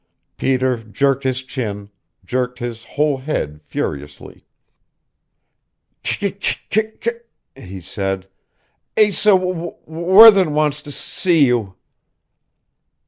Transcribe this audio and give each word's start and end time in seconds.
Peter 0.35 0.77
jerked 0.77 1.23
his 1.23 1.43
chin, 1.43 1.91
jerked 2.25 2.57
his 2.57 2.85
whole 2.97 3.17
head 3.19 3.61
furiously. 3.67 4.47
"C 6.03 6.35
C 6.41 6.57
C" 6.71 7.11
he 7.55 7.81
said. 7.81 8.27
"Asa 8.97 9.29
W 9.29 9.53
W 9.53 9.73
Worthen 9.85 10.55
wants 10.55 10.81
to 10.81 10.89
s 10.89 10.95
s 10.95 10.99
see 11.01 11.45
you." 11.45 11.75